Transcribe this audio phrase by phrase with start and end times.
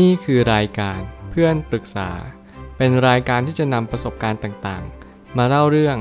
[0.00, 2.10] นี่คือรายการเพื่อนปรึกษา
[2.76, 5.96] เป็นรายการที่จะนำประสบการณ์ต่างๆ มาเล่าเรื่อง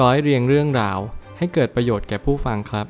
[0.00, 0.98] ร้อยเรียงเรื่องราว
[1.38, 2.86] ให้เกิดประโยชน์แก่ผู้ฟังครับ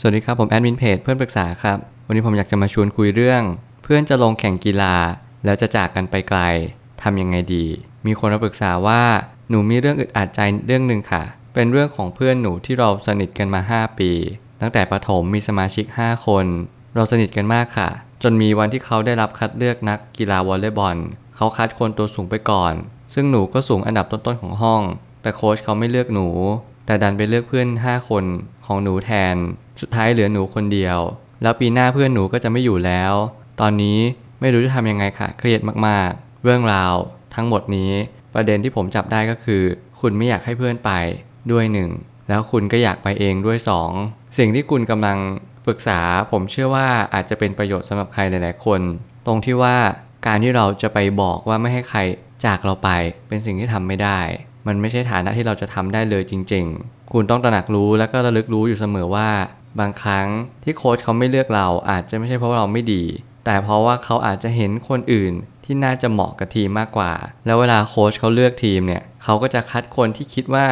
[0.00, 3.42] สวัสดีครับผมแอดมินเพจเพื่อนปรึกษาครับ วันนี้ผมอยากจะมาชวนคุยเรื่อง
[3.82, 4.96] เพื่อนจะลงแข่งกีฬา
[5.44, 6.40] แล้วจะจากกันไปไกล
[7.02, 7.66] ทำยังไงดี
[8.06, 9.02] มีคนมาปรึกษาว่า
[9.48, 11.22] หนูมีเรื่องอึดอัดใจเรื่องหนึ่งค่ะ
[11.54, 14.10] เป็นเรื่องของเพื่อนหนูที่เราสนิทกันมา 5 ปี
[14.60, 16.46] ตั้งแต่ประถมมีสมาชิก 5 คน
[16.94, 17.90] เราสนิทกันมากค่ะ
[18.22, 20.96] จนมีวันที่เขาได้รับคัดเลือกนักกีฬาวอลเลย์บอล
[21.36, 22.72] เขาคัดคนตัวสูงไปก่อน
[23.14, 24.82] ซึ่งหนูก็สูงอันดับต้นๆของห้อง
[25.22, 26.28] แต่โค้ชเขาไม่เลือกหนู
[26.86, 28.24] แต่ดันไปเลือกเพื่อน 5 คน
[28.66, 29.36] ของหนูแทน
[29.80, 30.98] สุดท้ายเหลือหนูคนเดียว
[31.42, 33.12] แล้วปีหน้าเพื่อนหนูก็จะไม่อยู่แล้ว
[33.60, 33.98] ตอนนี้
[34.40, 36.94] ไม่รู้จะทำยังไงค่ะ เครียดมากๆ เรื่องราว
[37.34, 37.92] ทั้งหมดนี้
[38.34, 39.62] ประเด็นที่ผมจับได้ก็คือ
[40.00, 40.90] คุณไม่อยากให้เพื่อนไป
[41.52, 41.90] ด้วยหนึ่ง
[42.28, 43.90] แล้วคุณก็อยากไปเองด้วยสอง
[44.38, 45.18] สิ่งที่คุณกำลัง
[45.66, 48.80] ปรึกษาผมเชื่อว่าอาจจะเป็นประโยชน์สำหรับใครหลาย ๆ คน
[49.26, 49.76] ตรงที่ว่า
[50.26, 52.00] การที่เราจะไปบอกว่าไม่ให้ใคร
[52.44, 52.88] จากเราไป
[53.28, 54.20] เป็นสิ่งที่ทำไม่ได้
[54.66, 59.28] มันไม่ใช่ฐานะที่เราจะทำได้เลยจริง ๆ คุณต้องตระหนักรู้และก็ระลึกรู้อยู่เสมอว่า
[59.80, 60.26] บางครั้ง
[60.64, 63.04] ที่โค้ชเขาไม่เลือกเราอาจจะไม่ใช่เพราะเราไม่ดี
[63.44, 65.32] แต่เพราะว่าเขาอาจจะเห็นคนอื่น
[65.64, 67.12] ที่น่าจะเหมาะกับทีมมากกว่า
[67.46, 70.66] แล้วเวลาโค้ชเขาเลือกทีมเนี่ยเขาก็จะคัดคนที่คิดว่า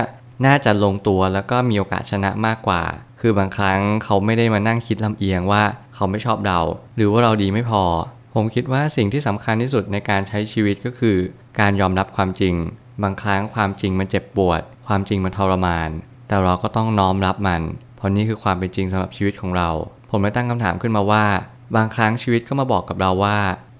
[0.47, 2.83] น่าจะลงตัวแล้วก็มีโอกาสชนะมากกว่า
[3.21, 5.63] คือบางครั้งเขาไม่ได้มานั่งคิดลำเอียงว่า
[5.95, 6.61] เขาไม่ชอบเรา
[6.97, 7.85] หรือว่าเราดีไม่พอ
[8.35, 11.17] ผมคิดว่าสิ่งที่สำคัญที่สุดในการใช้ชีวิตก็คือ
[11.61, 12.55] การยอมรับความจริง
[13.03, 15.91] บางครั้งความจริงมันเจ็บปวด ความจริงมันทรมาน
[16.29, 17.63] แต่เราก็ต้องน้อมรับมัน
[17.97, 19.71] เพราะนี่คือความเป็นจริงสำหรับชีวิตของเรา
[20.11, 21.25] ผมเลยตั้งคำถามขึ้นมาว่า
[21.77, 23.39] บางครั้งชีวิตก็มาบอกกับเราว่า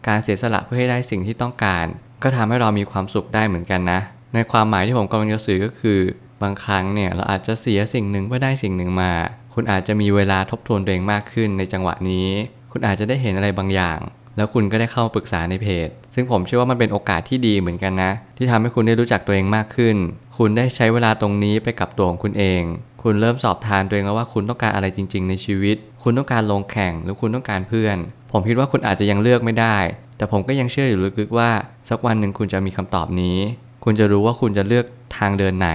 [0.09, 1.87] การเสียสละเพื่อให้ได้สิ่งที่ต้องการ
[2.23, 4.01] ก็ทำให้เรามีความสุขได้เหมือนกันนะ
[4.35, 5.99] ในความหมายที่ผมกำลังจะสื่อก็คือ
[6.45, 9.13] บางครั้งเนี่ยเราอาจจะเสียสิ่งหนึ่งเพื่อได้สิ่งหนึ่งมา
[9.55, 12.29] คุณอาจจะมีเวลาทบทวนตัวเองมากขึ้นในจังหวะนี้
[12.73, 13.99] คุณอาจจะได้เห็นอะไรบางอย่าง
[14.37, 19.97] แล้วคุณก็ได้เข้ามาปรึกษาในเพจ ซึ่งผมเชื่อว่ามันเป็นโอกาสที่ดีเหมือนกันนะ ที่ทำให้คุณได้รู้จักตัวเองมากขึ้น
[20.39, 22.63] คุณได้ใช้เวลาตรงนี้ไปกับตัวของคุณเอง
[23.03, 27.97] คุณเริ่มสอบทานตัวเองแล้วว่าคุณต้องการอะไรจริง ๆ ในชีวิต คุณต้องการลงแข่งหรือคุณต้องการเพื่อน
[28.33, 29.77] ผมคิดว่าคุณอาจจะยังเลือกไม่ได้
[30.17, 31.51] แต่ผมก็ยังเชื่ออยู่ลึกๆว่า
[31.89, 33.39] สักวันหนึ่งคุณจะมีคำตอบนี้
[33.85, 35.71] คุณจะรู้ว่าคุณจะเลือกทางเดินไหน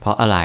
[0.00, 0.38] เพราะอะไร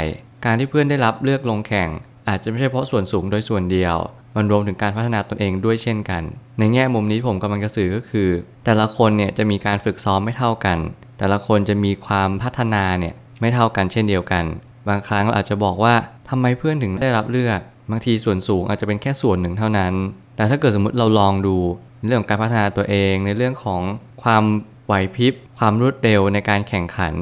[0.45, 1.89] การที่เพื่อนได้รับเลือกลงแข่ง
[2.29, 3.95] อาจจะไม่ใช่เพราะส่วนสูงโดยส่วนเดียว
[4.35, 6.23] มันรวมถึงการพัฒนาตนเองด้วยเช่นกัน
[6.59, 8.29] ในแง่มุมนี้ผมกำลังจะสื่อก็คือ
[8.65, 10.77] แต่ละคนเนี่ยจะมีการฝึกซ้อมไม่เท่ากัน
[11.19, 14.43] แต่ละคนจะมีความพัฒนาเนี่ยไม่เท่ากันเช่นเดียวกัน
[14.87, 15.93] บางครั้งเราอาจจะบอกว่า
[16.29, 17.59] ทำไมเพื่อนถึงได้รับเลือก
[17.91, 19.93] บางทีส่วนสูงอาจจะเป็นแค่ส่วนหนึ่งเท่านั้น
[20.35, 21.57] แต่ถ้าเกิดสมมติเราลองดู
[21.99, 23.81] ในเรื่องของการพัฒนาตัวเองในเรื่องของ
[24.23, 24.43] ความ
[24.85, 27.13] ไหวพริบ ความรวดเร็วในการแข่งขัน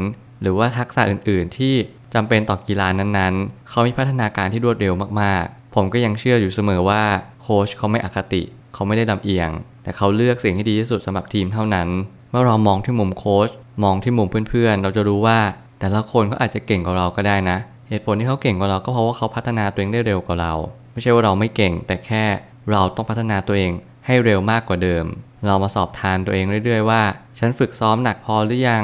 [0.41, 1.75] หรือว่าทักษะอื่น ๆ ที่
[2.13, 7.03] จำเป็นต่อกีฬานั้นๆ เขามีพัฒนาการที่รวดเร็วมากๆ ผมก็ยังเชื่ออยู่เสมอว่า
[7.41, 9.49] โค้ชเขาไม่อคติ เขาไม่ได้ลำเอียง
[9.83, 11.89] แต่เขาเลือกสิ่งที่ดีที่สุดสำหรับทีมเท่านั้น
[12.31, 13.49] เมื่อเรามองที่มุมโค้ช
[13.83, 15.39] มองที่มุมเพื่อนๆ เราจะรู้ว่า
[15.79, 17.57] แต่ละคนเขาอาจจะเก่งกว่าเราก็ได้นะ
[17.89, 20.53] เหตุผลที่เขาเก่งกว่าเราก็เพราะว่าเขาพัฒนาตัวเองได้เร็วกว่าเรา
[20.91, 22.23] ไม่ใช่ว่าเราไม่เก่ง แต่แค่
[22.72, 23.72] เราต้องพัฒนาตัวเอง
[24.05, 25.05] ให้เร็วมากกว่าเดิม
[25.45, 27.01] เรามาสอบทานตัวเองเรื่อยๆว่า
[27.39, 28.83] ฉันฝึกซ้อมหนักพอหรือยัง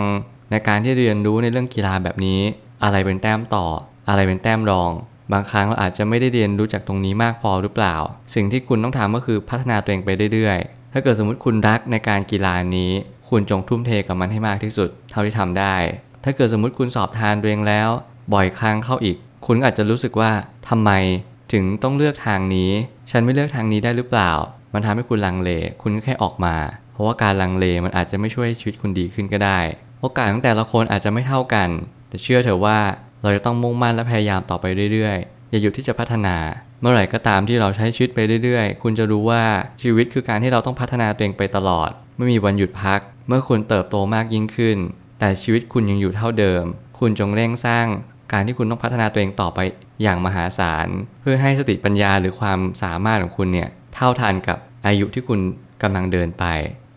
[0.51, 2.41] ในการที่เรียนรู้ในเรื่องกีฬาแบบนี้
[2.83, 3.65] อะไรเป็นแต้มต่อ
[4.09, 4.91] อะไรเป็นแต้มรอง
[5.33, 7.95] บางครั้งเราอาจจะไม่ได้เรียนรู้จากตรงนี้มากพอหรือเปล่า
[8.35, 12.91] สิ่งที่คุณต้องทำก็คือพัฒนาตัวเองไปเรื่อยๆ ถ้าเกิดสมมติคุณรักในการกีฬานี้
[13.29, 15.75] คุณจงทุ่มเทกับมันให้มากที่สุด เท่าที่ทำได้
[16.23, 17.89] ถ้าเกิดสมมติคุณสอบทานตัวเองแล้ว
[18.33, 19.17] บ่อยครั้งเข้าอีก
[19.47, 20.31] คุณอาจจะรู้สึกว่า
[20.69, 20.91] ทำไม
[21.53, 22.71] ถึงต้องเลือกทางนี้
[23.11, 24.31] ฉันไม่เลือกทางนี้ได้หรือเปล่า
[24.73, 25.49] มันทำให้คุณลังเล
[25.81, 26.55] คุณก็แค่ออกมา
[26.93, 29.59] เพราะว่าการลังเลมันอาจจะไม่ช่วยชีวิตคุณดีขึ้นก็ได้
[30.01, 31.69] โอกาสของแต่ละคนอาจจะไม่เท่ากัน
[32.17, 32.79] แต่เชื่อเถอะว่า
[33.21, 36.35] เราจะต้องมุ่งมั่นและพยายามต่อไปเรื่อยๆ อย่าหยุดที่จะพัฒนา
[36.81, 39.43] เมื่อไหร่ก็ตามที่เราใช้ชีวิตไปเรื่อยๆ คุณจะรู้ว่า
[39.81, 44.77] ชีวิตคือการที่เราต้องพัฒนาตัวเองไปตลอด ไม่มีวันหยุดพัก เมื่อคุณเติบโตมากยิ่งขึ้น
[45.19, 46.63] แต่ชีวิตคุณยังอยู่เท่าเดิม
[46.99, 47.87] คุณจงเร่งสร้าง
[48.31, 49.59] การที่คุณต้องพัฒนาตัวเองต่อไป
[50.01, 50.87] อย่างมหาศาล
[51.21, 55.39] เพื่อให้สติปัญญาหรือความสามารถของคุณเนี่ยเท่าทันกับอายุที่คุณ
[55.81, 56.45] กำลังเดินไป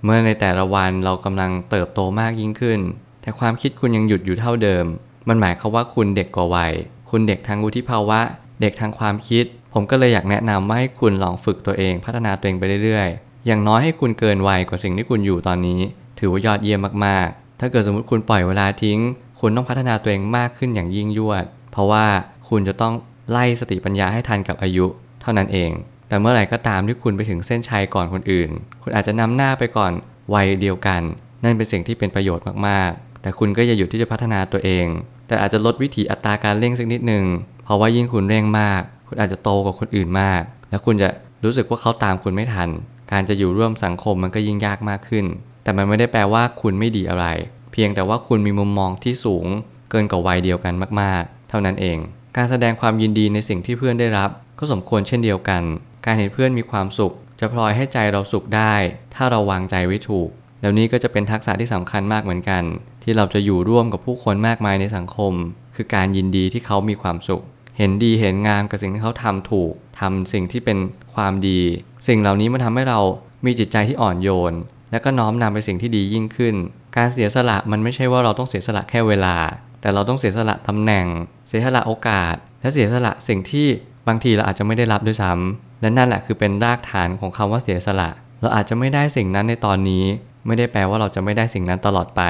[0.05, 2.81] เมื่อในแต่ละวันเรากำลังเติบโตมากยิ่งขึ้น
[3.23, 4.87] แต่ความคิดคุณยังหยุดอยู่เท่าเดิม
[5.29, 6.73] มันหมายความว่าคุณเด็กกว่าวัย
[7.11, 8.21] คุณเด็กทางวุฒิภาวะ
[8.61, 9.45] เด็กทางความคิด
[9.75, 15.81] ผมก็เลยอยากแนะนำว่าให้คุณลองฝึกตัวเอง พัฒนาตัวเองไปเรื่อยๆ อย่างน้อยให้คุณเกินวัยกว่าสิ่งที่คุณอยู่ตอนนี้
[16.19, 18.99] ถือว่ายอดเยี่ยมมากๆ ถ้าเกิดสมมติคุณปล่อยเวลาทิ้ง
[19.41, 22.07] คุณต้องพัฒนาตัวเองมากขึ้นอย่างยิ่งยวด เพราะว่า
[22.49, 22.95] คุณจะต้อง
[23.31, 24.87] ไล่สติปัญญาให้ทันกับอายุ
[25.23, 25.71] เท่านั้นเอง
[26.09, 28.51] แต่เมื่อไหร่ก็ตามที่คุณไปถึงเส้นชัยก่อนคนอื่น
[28.83, 29.93] คุณอาจจะนำหน้าไปก่อน
[30.35, 31.03] วัยเดียวกัน
[31.43, 34.87] นั่นเป็นสิ่งที่เป็นประโยชน์มากๆ แต่คุณก็อย่าหยุดที่จะพัฒนาตัวเอง
[35.29, 37.25] แต่อาจจะลดวิถีอัตราการเร่งสักนิดหนึ่ง
[37.65, 41.09] เพราะว่ายิ่งคุณเร่งมาก คุณอาจจะโตกว่าคนอื่นมาก แล้วคุณจะ
[41.45, 42.69] รู้สึกว่าเขาตามคุณไม่ทัน
[43.13, 45.27] การจะอยู่ร่วมสังคมมันก็ยิ่งยากมากขึ้น
[45.63, 47.27] แต่มันไม่ได้แปลว่าคุณไม่ดีอะไร
[47.73, 49.47] เพียงแต่ว่าคุณมีมุมมองที่สูง
[49.91, 51.99] เกินกว่าวัยเดียวกันมากๆ เท่านั้นเอง
[52.37, 55.63] การแสดงความยินดีในสิ่งที่เพื่อนได้รับ ก็สมควรเช่นเดียวกัน
[56.07, 58.75] การเห็นเพื่อนมีความสุข จะพลอยให้ใจเราสุขได้
[59.15, 60.29] ถ้าเราวางใจไว้ถูก
[60.61, 62.63] แล้วนี้ก็จะเป็นทักษะที่สำคัญมากเหมือนกัน
[63.11, 65.33] ที่เราจะอยู่ร่วมกับผู้คนมากมายในสังคม
[65.77, 67.43] คือการยินดีที่เขามีความสุข
[67.79, 70.79] เห็นดีเห็นงามกับสิ่งที่เขาทำถูกทำสิ่งที่เป็น
[71.15, 71.61] ความดี
[72.09, 73.01] สิ่งเหล่านี้มันทำให้เรา
[73.45, 74.55] มีจิตใจที่อ่อนโยน
[74.91, 76.55] และก็น้อมนำไปสิ่งที่ดียิ่งขึ้น
[76.97, 79.37] การเสียสละมันไม่ใช่ว่าเราต้องเสียสละแค่เวลา
[79.81, 81.07] แต่เราต้องเสียสละตำแหน่ง
[81.49, 83.67] เสียสละโอกาส และเสียสละสิ่งที่
[84.09, 88.11] บางทีเราอาจจะไม่ได้รับด้วยซ้ำและนั่นแหละคือเป็นรากฐานของคำว่าเสียสละ
[88.41, 90.05] เราอาจจะไม่ได้สิ่งนั้นในตอนนี้
[90.51, 92.23] ไม่ได้แปลว่าเราจะไม่ได้สิ่งนั้นตลอดไป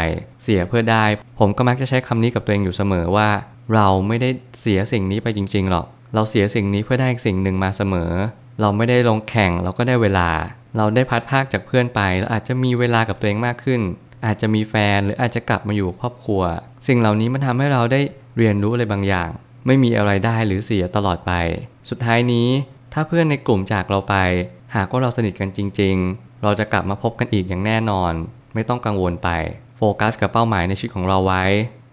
[0.42, 1.04] เสียเพื่อได้
[1.38, 3.28] ผมก็มักจะใช้คำนี้กับตัวเองอยู่เสมอว่า
[3.74, 4.30] เราไม่ได้
[4.60, 8.12] เสียสิ่งนี้ไปจริงๆหรอก เราเสียสิ่งนี้เพื่อได้อีกสิ่งหนึ่งมาเสมอ
[8.60, 10.30] เราไม่ได้ลงแข่งเราก็ได้เวลา
[10.76, 13.80] เราได้พัดภาคจากเพื่อนไปเราอาจจะมีเวลากับตัวเองมากขึ้น
[14.26, 16.42] อาจจะมีแฟนหรืออาจจะกลับมาอยู่ครอบครัว
[16.88, 18.00] สิ่งเหล่านี้มันทำให้เราได้
[18.36, 19.30] เรียนรู้อะไรบางอย่าง
[19.66, 21.32] ไม่มีอะไรได้หรือเสียตลอดไป
[21.90, 22.48] สุดท้ายนี้
[22.92, 24.14] ถ้าเพื่อนในกลุ่มจากเราไป
[24.74, 28.12] หากว่าเราสนิทกันจริงๆ เราจะกลับมาพบกันอีกอย่างแน่นอน
[28.54, 29.28] ไม่ต้องกังวลไป
[29.76, 31.44] โฟกัสกับเป้าหมายในชีวิตของเราไว้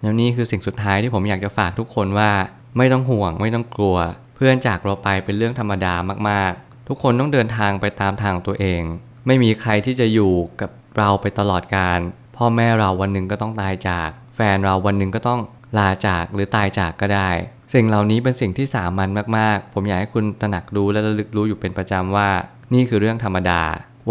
[0.02, 2.32] แล้วนี่คือสิ่งสุดท้ายที่ผมอยากจะฝากทุกคนว่า
[2.78, 3.98] ไม่ต้องห่วงไม่ต้องกลัว
[4.36, 5.94] เพื่อนจากเราไปเป็นเรื่องธรรมดา
[6.30, 8.82] มากๆ ทุกคนต้องเดินทางไปตามทางตัวเอง
[9.28, 12.00] ไม่มีใครที่จะอยู่กับเราไปตลอดการ
[12.38, 15.40] พ่อแม่เราวันหนึ่งก็ต้องตายจาก แฟนเราวันหนึ่งก็ต้อง
[15.78, 17.30] ลาจากหรือตายจากก็ได้
[17.74, 22.30] สิ่งเหล่านี้เป็นสิ่งที่สามัญมากๆ ผมอยากให้คุณตระหนักรู้และระลึกรู้อยู่เป็นประจำว่า
[22.74, 23.62] นี่คือเรื่องธรรมดา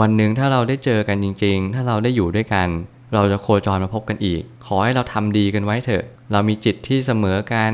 [0.01, 2.69] วันหนึ่งถ้าเราได้เจอกันจริง ๆ ถ้าเราได้อยู่ด้วยกัน
[3.15, 7.73] เราจะโคจรมาพบกันอีก ขอให้เราทำดีกันไว้เถอะ เรามีจิตที่เสมอกัน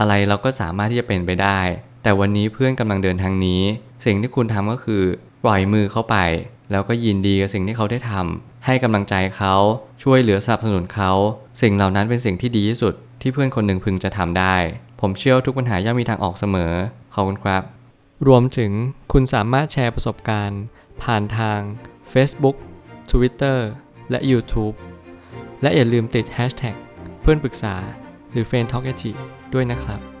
[0.00, 1.58] อะไรเราก็สามารถที่จะเป็นไปได้
[2.02, 3.62] แต่วันนี้เพื่อนกำลังเดินทางนี้
[4.06, 5.02] สิ่งที่คุณทำก็คือ
[5.44, 6.16] ปล่อยมือเข้าไป
[6.70, 9.54] แล้วก็ยินดีกับสิ่งที่เขาได้ทำให้กำลังใจเขา
[10.02, 11.10] ช่วยเหลือสนับสนุนเขา
[11.62, 14.54] สิ่งเหล่านั้นเป็นสิ่งที่ดีที่สุด ที่เพื่อนคนหนึ่งพึงจะทำได้
[15.00, 16.72] ผมเชื่อทุกปัญหาย่อมมีทางออกเสมอ
[17.14, 17.62] ขอบคุณครับ
[18.26, 18.72] รวมถึง
[19.12, 20.60] คุณสามารถแชร์ประสบการณ์
[21.02, 21.60] ผ่านทาง
[22.12, 22.56] Facebook
[23.10, 23.58] Twitter
[24.10, 24.74] และ YouTube
[25.62, 26.76] และอย่าลืมติด Hashtag
[27.20, 27.74] เพื่อนปรึกษา
[28.32, 28.86] หรือ f r ร e n d t a l k
[29.54, 30.13] ด้วยนะครับ